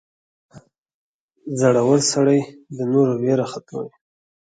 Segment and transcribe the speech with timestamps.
[1.59, 2.39] •زړور سړی
[2.75, 3.93] د نورو ویره ختموي.